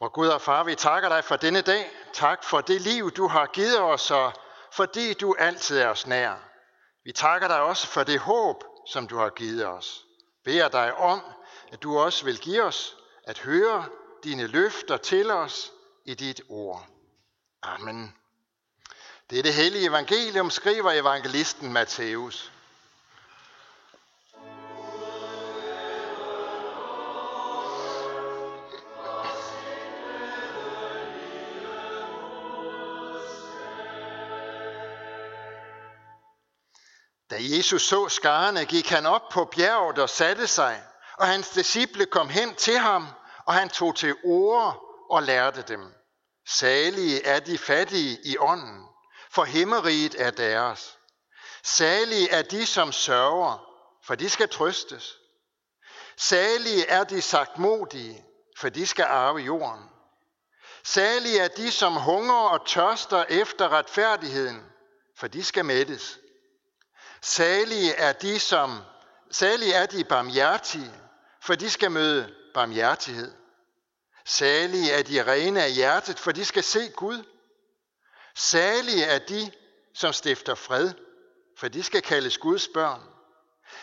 [0.00, 1.90] Hvor Gud og Far, vi takker dig for denne dag.
[2.12, 4.32] Tak for det liv, du har givet os, og
[4.72, 6.34] fordi du altid er os nær.
[7.04, 10.04] Vi takker dig også for det håb, som du har givet os.
[10.44, 11.20] Beder dig om,
[11.72, 13.84] at du også vil give os at høre
[14.24, 15.72] dine løfter til os
[16.04, 16.86] i dit ord.
[17.62, 18.14] Amen.
[19.30, 22.52] Det er det hellige evangelium, skriver evangelisten Matthæus.
[37.40, 40.82] Da Jesus så skarne, gik han op på bjerget og satte sig,
[41.18, 43.06] og hans disciple kom hen til ham,
[43.46, 45.94] og han tog til ord og lærte dem.
[46.48, 48.84] Salige er de fattige i ånden,
[49.30, 50.98] for himmeriget er deres.
[51.62, 53.66] Salige er de, som sørger,
[54.04, 55.14] for de skal trøstes.
[56.16, 58.24] Salige er de sagt modige,
[58.58, 59.84] for de skal arve jorden.
[60.84, 64.62] Salige er de, som hunger og tørster efter retfærdigheden,
[65.18, 66.18] for de skal mættes.
[67.22, 68.80] Salige er de, som
[69.30, 70.92] salige er de barmhjertige,
[71.40, 73.32] for de skal møde barmhjertighed.
[74.24, 77.24] Salige er de rene af hjertet, for de skal se Gud.
[78.34, 79.52] Salige er de,
[79.94, 80.92] som stifter fred,
[81.58, 83.02] for de skal kaldes Guds børn.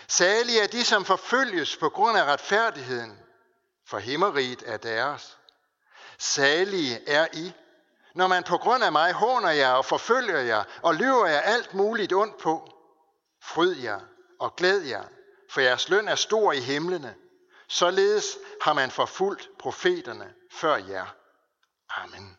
[0.08, 3.20] Salige er de, som forfølges på grund af retfærdigheden,
[3.88, 5.38] for himmeriget er deres.
[6.18, 7.52] Salige er I,
[8.16, 11.74] når man på grund af mig håner jer og forfølger jer og lyver jer alt
[11.74, 12.77] muligt ondt på.
[13.48, 14.00] Fryd jer
[14.40, 15.04] og glæd jer,
[15.50, 17.16] for jeres løn er stor i himlene.
[17.68, 21.06] Således har man forfulgt profeterne før jer.
[21.90, 22.38] Amen.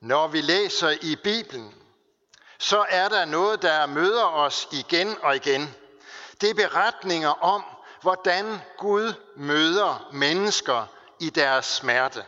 [0.00, 1.74] Når vi læser i Bibelen,
[2.58, 5.74] så er der noget, der møder os igen og igen.
[6.40, 7.64] Det er beretninger om,
[8.00, 10.86] hvordan Gud møder mennesker
[11.20, 12.24] i deres smerte.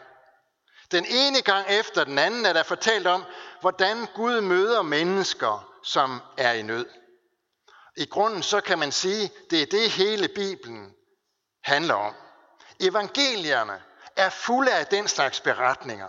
[0.90, 3.24] Den ene gang efter den anden er der fortalt om,
[3.60, 6.86] hvordan Gud møder mennesker, som er i nød.
[7.97, 10.92] I grunden så kan man sige, det er det hele Bibelen
[11.62, 12.14] handler om.
[12.80, 13.82] Evangelierne
[14.16, 16.08] er fulde af den slags beretninger.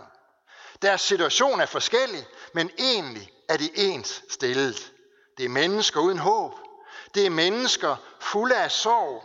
[0.82, 4.92] Deres situation er forskellig, men egentlig er de ens stillet.
[5.36, 6.54] Det er mennesker uden håb.
[7.14, 9.24] Det er mennesker fulde af sorg.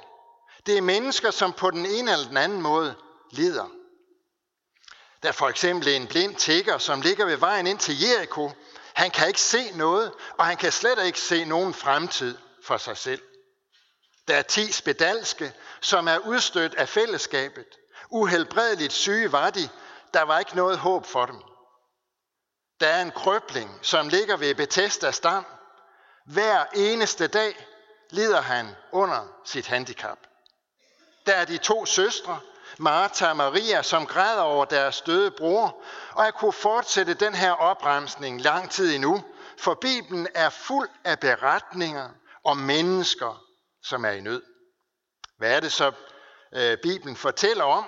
[0.66, 2.96] Det er mennesker, som på den ene eller den anden måde
[3.32, 3.70] lider.
[5.24, 8.52] Der er for eksempel en blind tigger, som ligger ved vejen ind til Jericho.
[8.96, 12.98] Han kan ikke se noget, og han kan slet ikke se nogen fremtid for sig
[12.98, 13.22] selv.
[14.28, 17.66] Der er ti spedalske, som er udstødt af fællesskabet.
[18.10, 19.70] Uhelbredeligt syge var de.
[20.14, 21.42] Der var ikke noget håb for dem.
[22.80, 25.46] Der er en krøbling, som ligger ved Bethesda stam.
[26.26, 27.68] Hver eneste dag
[28.10, 30.18] lider han under sit handicap.
[31.26, 32.40] Der er de to søstre,
[32.78, 37.52] Martha og Maria, som græder over deres døde bror, og jeg kunne fortsætte den her
[37.52, 39.24] opremsning lang tid endnu,
[39.58, 42.10] for Bibelen er fuld af beretninger
[42.44, 43.44] om mennesker,
[43.84, 44.44] som er i nød.
[45.38, 45.92] Hvad er det så,
[46.54, 47.86] øh, Bibelen fortæller om,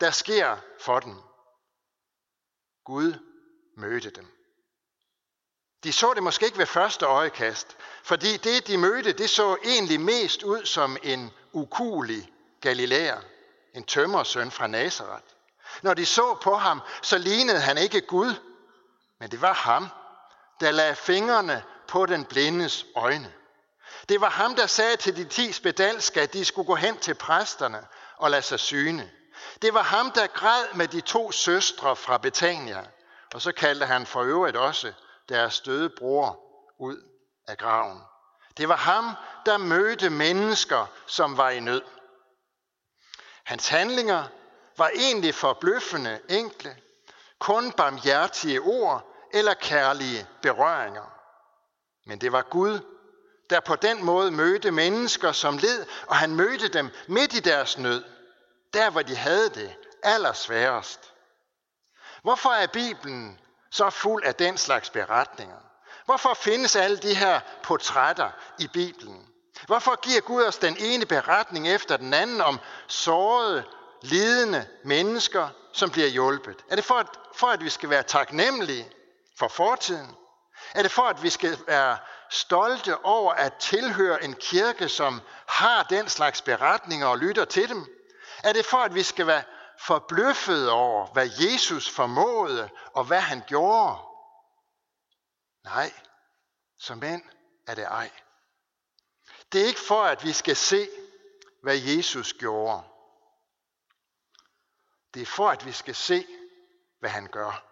[0.00, 1.14] der sker for dem?
[2.84, 3.14] Gud
[3.76, 4.26] mødte dem.
[5.84, 10.00] De så det måske ikke ved første øjekast, fordi det, de mødte, det så egentlig
[10.00, 13.20] mest ud som en ukulig Galilæer,
[13.74, 15.24] en tømmersøn fra Nazareth.
[15.82, 18.34] Når de så på ham, så lignede han ikke Gud,
[19.20, 19.88] men det var ham,
[20.60, 23.32] der lagde fingrene på den blindes øjne.
[24.08, 27.14] Det var ham, der sagde til de ti spedalske, at de skulle gå hen til
[27.14, 27.86] præsterne
[28.16, 29.10] og lade sig syne.
[29.62, 32.84] Det var ham, der græd med de to søstre fra Betania.
[33.34, 34.92] Og så kaldte han for øvrigt også
[35.28, 36.40] deres døde bror
[36.78, 36.96] ud
[37.48, 38.02] af graven.
[38.56, 39.14] Det var ham,
[39.46, 41.82] der mødte mennesker, som var i nød.
[43.48, 44.24] Hans handlinger
[44.76, 46.76] var egentlig forbløffende enkle,
[47.38, 51.12] kun barmhjertige ord eller kærlige berøringer.
[52.06, 52.80] Men det var Gud,
[53.50, 57.78] der på den måde mødte mennesker, som led, og han mødte dem midt i deres
[57.78, 58.04] nød,
[58.72, 61.12] der hvor de havde det allersværest.
[62.22, 63.40] Hvorfor er Bibelen
[63.70, 65.60] så fuld af den slags beretninger?
[66.04, 69.28] Hvorfor findes alle de her portrætter i Bibelen?
[69.68, 73.64] Hvorfor giver Gud os den ene beretning efter den anden om sårede,
[74.02, 76.64] lidende mennesker, som bliver hjulpet?
[76.70, 78.90] Er det for at, for at vi skal være taknemmelige
[79.38, 80.16] for fortiden?
[80.74, 81.98] Er det for at vi skal være
[82.30, 87.86] stolte over at tilhøre en kirke, som har den slags beretninger og lytter til dem?
[88.44, 89.42] Er det for, at vi skal være
[89.80, 93.96] forbløffet over, hvad Jesus formåede og hvad han gjorde?
[95.64, 95.92] Nej,
[96.78, 97.22] som mænd
[97.66, 98.10] er det ej.
[99.52, 100.88] Det er ikke for, at vi skal se,
[101.62, 102.82] hvad Jesus gjorde.
[105.14, 106.26] Det er for, at vi skal se,
[107.00, 107.64] hvad han gør.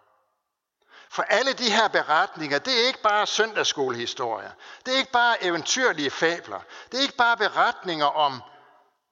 [1.09, 4.51] For alle de her beretninger, det er ikke bare søndagsskolehistorier.
[4.85, 6.61] Det er ikke bare eventyrlige fabler.
[6.91, 8.41] Det er ikke bare beretninger om,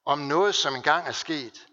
[0.04, 1.66] om noget, som engang er sket.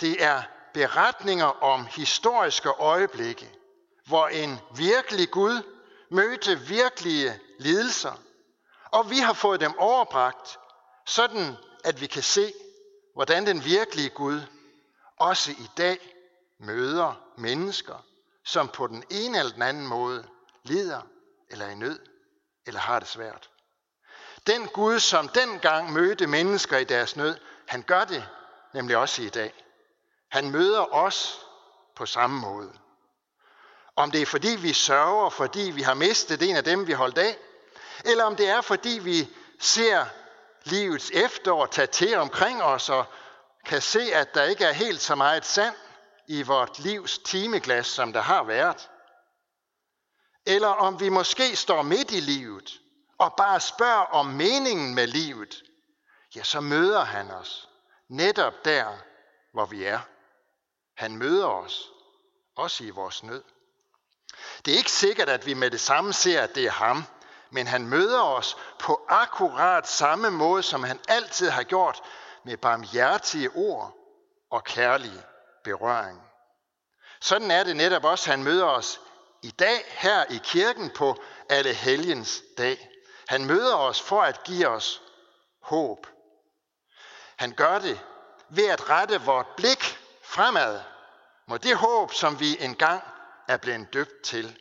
[0.00, 0.42] Det er
[0.74, 3.54] beretninger om historiske øjeblikke,
[4.06, 5.62] hvor en virkelig Gud
[6.10, 8.12] mødte virkelige lidelser,
[8.90, 10.58] og vi har fået dem overbragt,
[11.06, 12.52] sådan at vi kan se,
[13.14, 14.40] hvordan den virkelige Gud
[15.16, 15.98] også i dag
[16.58, 18.04] møder mennesker,
[18.44, 20.28] som på den ene eller den anden måde
[20.62, 21.00] lider
[21.50, 21.98] eller er i nød
[22.66, 23.50] eller har det svært.
[24.46, 28.28] Den Gud, som dengang mødte mennesker i deres nød, han gør det
[28.74, 29.64] nemlig også i dag.
[30.28, 31.46] Han møder os
[31.96, 32.72] på samme måde.
[33.96, 37.18] Om det er fordi vi sørger, fordi vi har mistet en af dem, vi holdt
[37.18, 37.38] af,
[38.04, 39.28] eller om det er fordi vi
[39.60, 40.06] ser
[40.64, 43.04] livets efterår tage til omkring os og
[43.64, 45.74] kan se, at der ikke er helt så meget sand
[46.28, 48.90] i vort livs timeglas, som der har været.
[50.46, 52.80] Eller om vi måske står midt i livet
[53.18, 55.62] og bare spørger om meningen med livet,
[56.36, 57.68] ja, så møder han os
[58.08, 58.96] netop der,
[59.52, 60.00] hvor vi er.
[60.96, 61.88] Han møder os,
[62.56, 63.44] også i vores nød.
[64.64, 67.04] Det er ikke sikkert, at vi med det samme ser, at det er ham,
[67.50, 72.02] men han møder os på akkurat samme måde, som han altid har gjort,
[72.44, 73.94] med barmhjertige ord
[74.50, 75.12] og kærlig
[75.64, 76.22] berøring.
[77.20, 79.00] Sådan er det netop også, han møder os
[79.42, 82.90] i dag her i kirken på alle helgens dag.
[83.28, 85.02] Han møder os for at give os
[85.62, 86.06] håb.
[87.36, 88.00] Han gør det
[88.48, 90.80] ved at rette vort blik fremad
[91.46, 93.02] mod det håb, som vi engang
[93.48, 94.60] er blevet døbt til.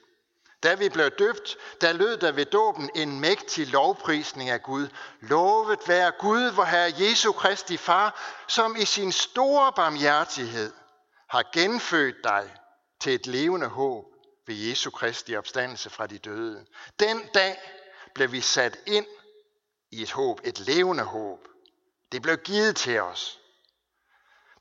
[0.64, 4.88] Da vi blev døbt, der lød der ved dåben en mægtig lovprisning af Gud.
[5.22, 10.74] Lovet være Gud, hvor Herre Jesu Kristi Far, som i sin store barmhjertighed
[11.30, 12.54] har genfødt dig
[13.00, 14.06] til et levende håb
[14.48, 16.66] ved Jesu Kristi opstandelse fra de døde.
[17.00, 17.58] Den dag
[18.16, 19.06] blev vi sat ind
[19.92, 21.48] i et håb, et levende håb.
[22.12, 23.40] Det blev givet til os.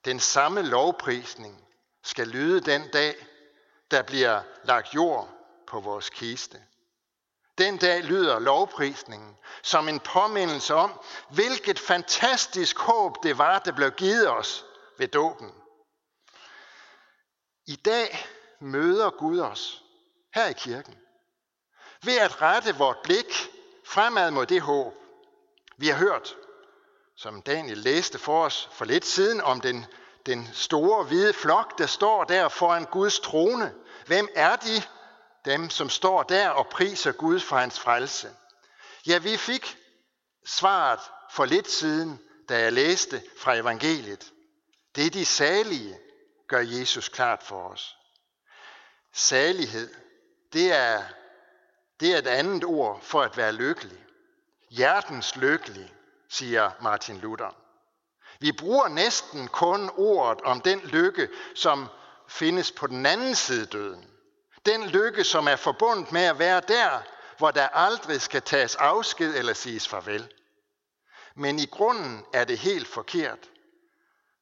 [0.04, 1.64] Den samme lovprisning
[2.04, 3.26] skal lyde den dag,
[3.90, 5.35] der bliver lagt jord
[5.66, 6.62] på vores kiste.
[7.58, 13.90] Den dag lyder lovprisningen som en påmindelse om, hvilket fantastisk håb det var, der blev
[13.90, 14.64] givet os
[14.98, 15.52] ved dåben.
[17.66, 18.26] I dag
[18.60, 19.82] møder Gud os
[20.34, 20.94] her i kirken
[22.04, 23.50] ved at rette vort blik
[23.84, 24.94] fremad mod det håb.
[25.76, 26.36] Vi har hørt,
[27.16, 29.86] som Daniel læste for os for lidt siden, om den,
[30.26, 33.74] den store hvide flok, der står der foran Guds trone.
[34.06, 34.82] Hvem er de?
[35.46, 38.30] Dem, som står der og priser Gud for hans frelse.
[39.06, 39.76] Ja, vi fik
[40.46, 41.00] svaret
[41.30, 44.32] for lidt siden, da jeg læste fra evangeliet.
[44.96, 45.98] Det er de salige,
[46.48, 47.96] gør Jesus klart for os.
[49.12, 49.94] Salighed,
[50.52, 51.02] det er,
[52.00, 54.04] det er et andet ord for at være lykkelig.
[54.70, 55.94] Hjertens lykkelig,
[56.28, 57.56] siger Martin Luther.
[58.40, 61.86] Vi bruger næsten kun ordet om den lykke, som
[62.28, 64.15] findes på den anden side døden.
[64.66, 67.02] Den lykke, som er forbundet med at være der,
[67.38, 70.32] hvor der aldrig skal tages afsked eller siges farvel.
[71.36, 73.50] Men i grunden er det helt forkert.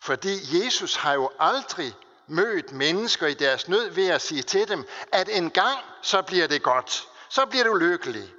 [0.03, 1.93] Fordi Jesus har jo aldrig
[2.27, 6.47] mødt mennesker i deres nød ved at sige til dem, at en gang så bliver
[6.47, 7.09] det godt.
[7.29, 8.33] Så bliver du lykkelig.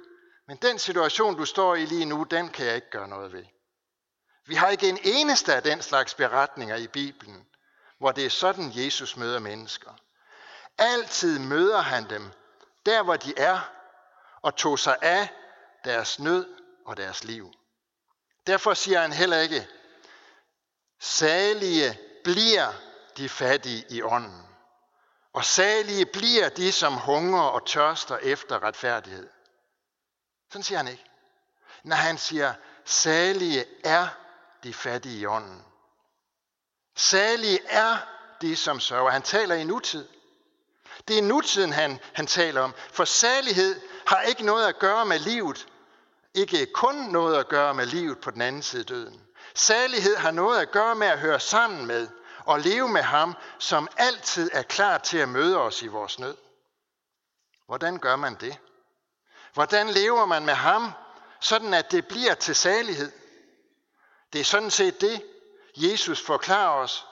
[0.48, 3.44] Men den situation, du står i lige nu, den kan jeg ikke gøre noget ved.
[4.46, 7.46] Vi har ikke en eneste af den slags beretninger i Bibelen,
[7.98, 9.90] hvor det er sådan, Jesus møder mennesker.
[10.78, 12.32] Altid møder han dem
[12.86, 13.70] der, hvor de er,
[14.42, 15.28] og tog sig af
[15.84, 16.46] deres nød
[16.86, 17.52] og deres liv.
[18.46, 19.68] Derfor siger han heller ikke,
[21.00, 22.72] salige bliver
[23.16, 24.42] de fattige i ånden,
[25.32, 29.28] og salige bliver de, som hungrer og tørster efter retfærdighed.
[30.52, 31.04] Sådan siger han ikke.
[31.82, 32.54] Når han siger,
[32.84, 34.08] salige er
[34.62, 35.64] de fattige i ånden.
[36.96, 37.96] Salige er
[38.40, 39.10] de, som sørger.
[39.10, 40.08] Han taler i nutid.
[41.08, 42.74] Det er nutiden, han, han taler om.
[42.92, 45.66] For salighed har ikke noget at gøre med livet.
[46.34, 49.22] Ikke kun noget at gøre med livet på den anden side døden.
[49.54, 52.08] Salighed har noget at gøre med at høre sammen med
[52.44, 56.36] og leve med ham, som altid er klar til at møde os i vores nød.
[57.66, 58.58] Hvordan gør man det?
[59.54, 60.92] Hvordan lever man med ham,
[61.40, 63.12] sådan at det bliver til salighed?
[64.32, 65.22] Det er sådan set det,
[65.76, 67.06] Jesus forklarer os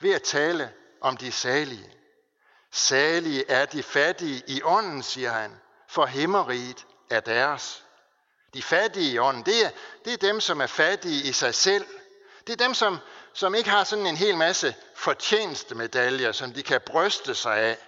[0.00, 1.92] ved at tale om de salige.
[2.72, 7.84] Salige er de fattige i ånden, siger han, for himmeriget er deres.
[8.54, 9.70] De fattige i ånden, det er,
[10.04, 11.86] det er dem, som er fattige i sig selv.
[12.46, 12.98] Det er dem, som
[13.32, 17.78] som ikke har sådan en hel masse fortjenestemedaljer, som de kan bryste sig af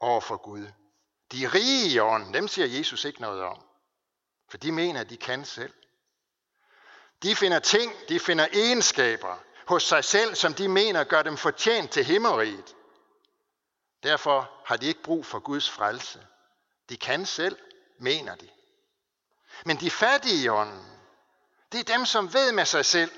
[0.00, 0.66] over for Gud.
[1.32, 3.62] De rige i ånden, dem siger Jesus ikke noget om.
[4.50, 5.72] For de mener, at de kan selv.
[7.22, 11.90] De finder ting, de finder egenskaber hos sig selv, som de mener gør dem fortjent
[11.90, 12.74] til himmeriget.
[14.02, 16.26] Derfor har de ikke brug for Guds frelse.
[16.88, 17.58] De kan selv,
[17.98, 18.48] mener de.
[19.64, 20.86] Men de fattige i ånden,
[21.72, 23.10] det er dem, som ved med sig selv,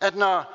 [0.00, 0.54] at når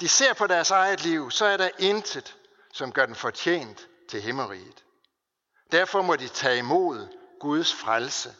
[0.00, 2.36] de ser på deres eget liv, så er der intet,
[2.72, 4.84] som gør den fortjent til himmeriget.
[5.72, 7.08] Derfor må de tage imod
[7.40, 8.34] Guds frelse.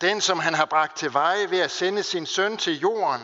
[0.00, 3.22] Den, som han har bragt til veje ved at sende sin søn til jorden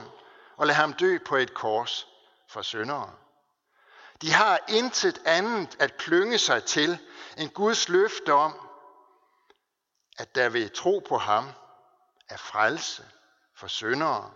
[0.56, 2.06] og lade ham dø på et kors
[2.48, 3.12] for syndere.
[4.22, 6.98] De har intet andet at klynge sig til
[7.36, 8.68] end Guds løfte om,
[10.18, 11.50] at der ved tro på ham
[12.28, 13.04] er frelse
[13.56, 14.30] for syndere,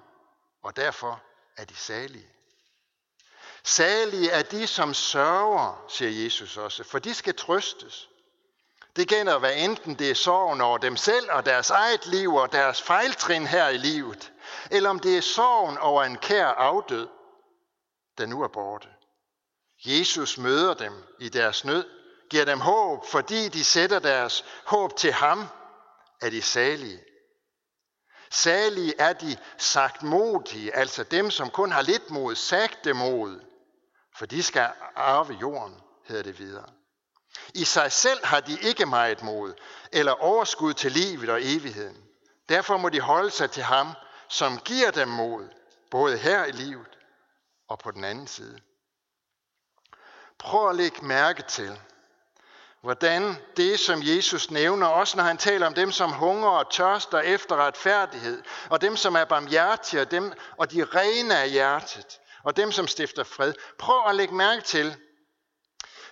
[0.62, 1.22] og derfor
[1.56, 2.28] er de salige.
[3.64, 8.08] Salige er de, som sørger, siger Jesus også, for de skal trøstes.
[8.96, 12.52] Det gælder, hvad enten det er sorgen over dem selv og deres eget liv og
[12.52, 14.32] deres fejltrin her i livet,
[14.70, 17.08] eller om det er sorgen over en kær afdød,
[18.18, 18.88] der nu er borte.
[19.84, 21.86] Jesus møder dem i deres nød,
[22.30, 25.46] giver dem håb, fordi de sætter deres håb til ham,
[26.22, 27.04] er de salige.
[28.30, 33.40] Salige er de sagt modige, altså dem, som kun har lidt mod, sagte mod,
[34.16, 36.68] for de skal arve jorden, hedder det videre.
[37.54, 39.54] I sig selv har de ikke meget mod,
[39.92, 41.96] eller overskud til livet og evigheden.
[42.48, 43.92] Derfor må de holde sig til ham,
[44.28, 45.48] som giver dem mod,
[45.90, 46.98] både her i livet
[47.68, 48.60] og på den anden side.
[50.42, 51.80] Prøv at lægge mærke til,
[52.80, 57.18] hvordan det, som Jesus nævner, også når han taler om dem, som hunger og tørster
[57.18, 62.56] efter retfærdighed, og dem, som er barmhjertige, og, dem, og de rene af hjertet, og
[62.56, 63.54] dem, som stifter fred.
[63.78, 64.96] Prøv at lægge mærke til,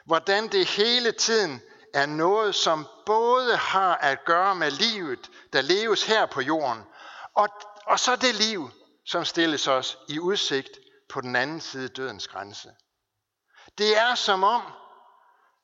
[0.04, 1.62] hvordan det hele tiden
[1.94, 6.82] er noget, som både har at gøre med livet, der leves her på jorden,
[7.34, 7.48] og,
[7.86, 8.70] og så det liv,
[9.06, 10.70] som stilles os i udsigt
[11.08, 12.68] på den anden side dødens grænse.
[13.78, 14.62] Det er som om,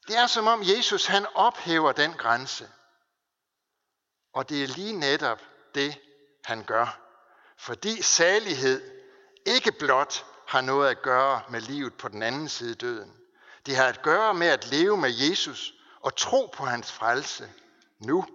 [0.08, 2.68] det er som om Jesus han ophæver den grænse.
[4.32, 5.42] Og det er lige netop
[5.74, 5.98] det,
[6.44, 7.00] han gør.
[7.58, 8.92] Fordi salighed
[9.46, 13.16] ikke blot har noget at gøre med livet på den anden side døden.
[13.66, 17.52] Det har at gøre med at leve med Jesus og tro på hans frelse
[17.98, 18.26] nu.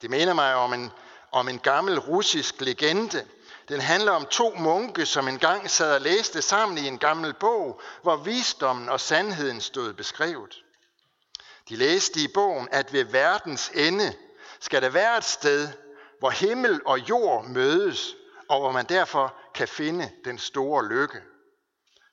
[0.00, 0.90] Det mener mig om en,
[1.32, 3.28] om en gammel russisk legende,
[3.68, 7.80] den handler om to munke, som engang sad og læste sammen i en gammel bog,
[8.02, 10.64] hvor visdommen og sandheden stod beskrevet.
[11.68, 14.14] De læste i bogen, at ved verdens ende
[14.60, 15.68] skal der være et sted,
[16.18, 18.14] hvor himmel og jord mødes,
[18.48, 21.20] og hvor man derfor kan finde den store lykke.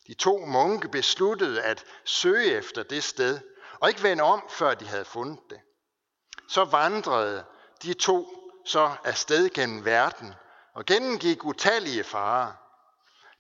[0.08, 3.40] De to munke besluttede at søge efter det sted,
[3.80, 5.60] og ikke vende om, før de havde fundet det.
[6.48, 7.44] Så vandrede
[7.84, 8.28] de to
[8.66, 10.34] så afsted gennem verden,
[10.74, 12.54] og gennemgik utallige farer.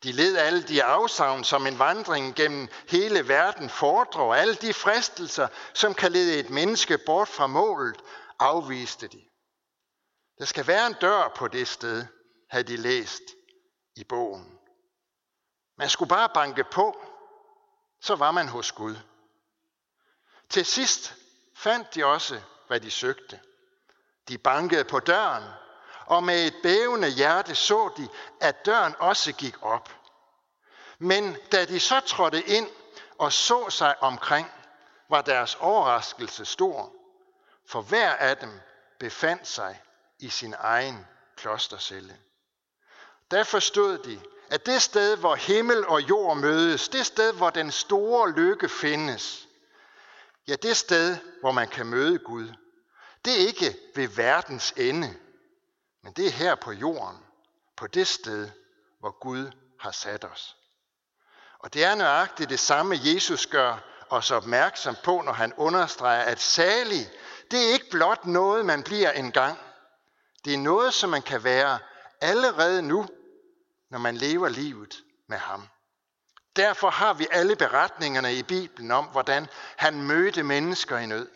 [0.03, 5.47] De led alle de afsavn, som en vandring gennem hele verden fordrer, alle de fristelser,
[5.73, 8.01] som kan lede et menneske bort fra målet,
[8.39, 9.21] afviste de.
[10.39, 12.05] Der skal være en dør på det sted,
[12.49, 13.21] havde de læst
[13.95, 14.59] i bogen.
[15.77, 17.05] Man skulle bare banke på,
[18.01, 18.95] så var man hos Gud.
[20.49, 21.13] Til sidst
[21.55, 23.39] fandt de også, hvad de søgte.
[24.27, 25.43] De bankede på døren,
[26.11, 29.89] og med et bævende hjerte så de, at døren også gik op.
[30.99, 32.69] Men da de så trådte ind
[33.17, 34.51] og så sig omkring,
[35.09, 36.93] var deres overraskelse stor,
[37.67, 38.59] for hver af dem
[38.99, 39.81] befandt sig
[40.19, 42.17] i sin egen klostercelle.
[43.31, 47.71] Da forstod de, at det sted, hvor himmel og jord mødes, det sted, hvor den
[47.71, 49.47] store lykke findes,
[50.47, 52.47] ja, det sted, hvor man kan møde Gud,
[53.25, 55.15] det er ikke ved verdens ende,
[56.03, 57.17] men det er her på jorden,
[57.77, 58.49] på det sted,
[58.99, 60.57] hvor Gud har sat os.
[61.59, 63.77] Og det er nøjagtigt det samme, Jesus gør
[64.09, 67.11] os opmærksom på, når han understreger, at salig,
[67.51, 69.59] det er ikke blot noget, man bliver engang.
[70.45, 71.79] Det er noget, som man kan være
[72.21, 73.07] allerede nu,
[73.89, 75.67] når man lever livet med ham.
[76.55, 81.29] Derfor har vi alle beretningerne i Bibelen om, hvordan han mødte mennesker i nød.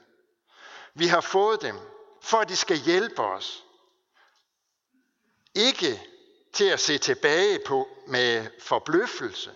[0.93, 1.79] Vi har fået dem,
[2.21, 3.64] for at de skal hjælpe os,
[5.55, 6.01] ikke
[6.53, 9.55] til at se tilbage på med forbløffelse,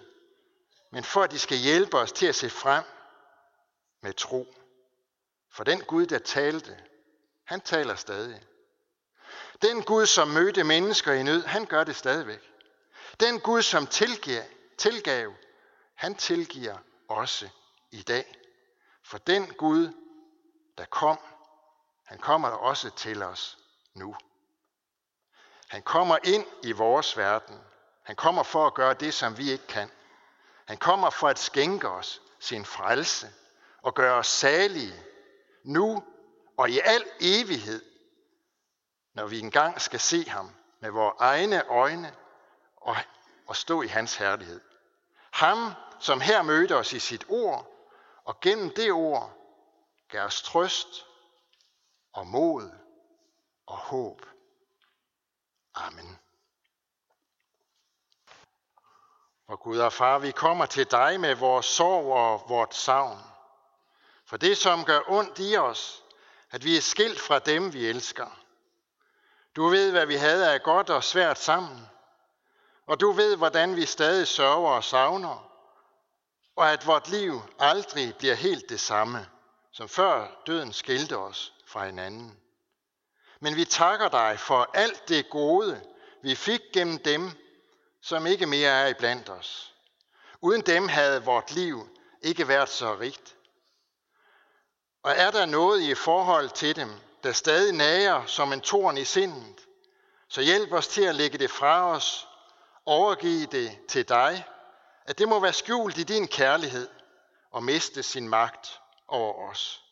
[0.91, 2.83] men for at de skal hjælpe os til at se frem
[4.01, 4.47] med tro.
[5.51, 6.77] For den Gud, der talte,
[7.45, 8.41] han taler stadig.
[9.61, 12.51] Den Gud, som mødte mennesker i nød, han gør det stadigvæk.
[13.19, 14.43] Den Gud, som tilgiver,
[14.77, 15.33] tilgav,
[15.95, 16.77] han tilgiver
[17.07, 17.49] også
[17.91, 18.35] i dag.
[19.03, 19.93] For den Gud,
[20.77, 21.19] der kom,
[22.05, 23.57] han kommer også til os
[23.93, 24.15] nu.
[25.69, 27.59] Han kommer ind i vores verden.
[28.03, 29.91] Han kommer for at gøre det, som vi ikke kan.
[30.65, 33.27] Han kommer for at skænke os sin frelse
[33.81, 35.03] og gøre os salige
[35.63, 36.03] nu
[36.57, 37.85] og i al evighed,
[39.13, 42.15] når vi engang skal se ham med vores egne øjne
[42.75, 42.95] og,
[43.47, 44.61] og stå i hans herlighed.
[45.31, 47.67] Ham, som her mødte os i sit ord,
[48.23, 49.33] og gennem det ord
[50.09, 51.05] gav os trøst
[52.13, 52.71] og mod
[53.65, 54.25] og håb.
[55.79, 56.19] Amen.
[59.47, 63.19] Og Gud og Far, vi kommer til dig med vores sorg og vort savn.
[64.25, 66.03] For det, som gør ondt i os,
[66.51, 68.39] at vi er skilt fra dem, vi elsker.
[69.55, 71.87] Du ved, hvad vi havde af godt og svært sammen.
[72.85, 75.51] Og du ved, hvordan vi stadig sørger og savner.
[76.55, 79.27] Og at vort liv aldrig bliver helt det samme,
[79.71, 82.39] som før døden skilte os fra hinanden.
[83.39, 85.81] Men vi takker dig for alt det gode,
[86.21, 87.31] vi fik gennem dem,
[88.01, 89.73] som ikke mere er iblandt os.
[90.41, 91.89] Uden dem havde vort liv
[92.21, 93.35] ikke været så rigt.
[95.03, 96.91] Og er der noget i forhold til dem,
[97.23, 99.67] der stadig nager som en torn i sindet,
[100.27, 102.27] så hjælp os til at lægge det fra os,
[102.85, 104.45] overgive det til dig,
[105.05, 106.89] at det må være skjult i din kærlighed
[107.51, 109.83] og miste sin magt over os.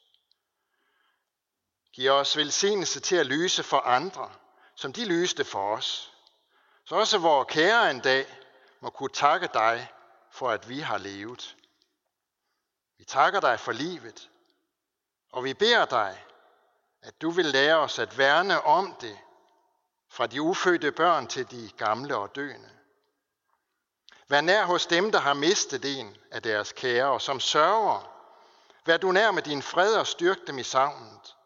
[1.97, 4.31] Giv os velsignelse til at lyse for andre,
[4.75, 6.13] som de lyste for os.
[6.85, 8.25] Så også vores kære en dag
[8.79, 9.91] må kunne takke dig
[10.31, 11.55] for, at vi har levet.
[12.97, 14.29] Vi takker dig for livet,
[15.31, 16.25] og vi beder dig,
[17.01, 19.17] at du vil lære os at værne om det,
[20.09, 22.69] fra de ufødte børn til de gamle og døende.
[24.27, 28.13] Vær nær hos dem, der har mistet en af deres kære, og som sørger.
[28.85, 31.36] Vær du nær med din fred og styrk dem i savnet.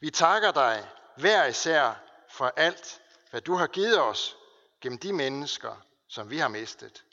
[0.00, 1.92] Vi takker dig hver især
[2.30, 4.36] for alt, hvad du har givet os
[4.80, 7.04] gennem de mennesker, som vi har mistet.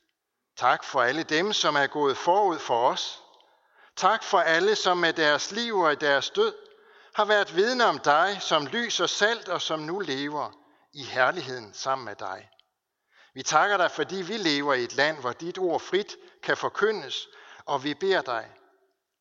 [0.57, 3.23] Tak for alle dem, som er gået forud for os.
[3.95, 6.55] Tak for alle, som med deres liv og i deres død
[7.15, 10.51] har været vidne om dig, som lys og salt og som nu lever
[10.93, 12.49] i herligheden sammen med dig.
[13.33, 17.27] Vi takker dig, fordi vi lever i et land, hvor dit ord frit kan forkyndes,
[17.65, 18.51] og vi beder dig,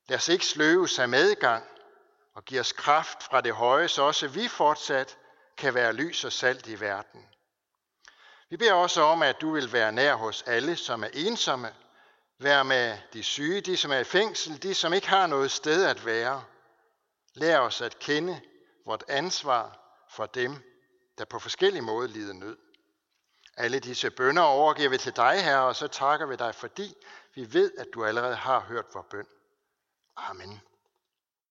[0.09, 1.65] lad os ikke sløves af medgang,
[2.35, 5.19] og giv os kraft fra det høje, så også vi fortsat
[5.57, 7.27] kan være lys og salt i verden.
[8.51, 11.75] Vi beder også om, at du vil være nær hos alle, som er ensomme,
[12.39, 15.85] være med de syge, de som er i fængsel, de som ikke har noget sted
[15.85, 16.45] at være.
[17.35, 18.41] Lær os at kende
[18.87, 19.79] vort ansvar
[20.11, 20.57] for dem,
[21.19, 22.57] der på forskellige måder lider nød.
[23.57, 26.95] Alle disse bønder overgiver vi til dig, Herre, og så takker vi dig, fordi
[27.35, 29.27] vi ved, at du allerede har hørt vores bøn.
[30.17, 30.61] Amen.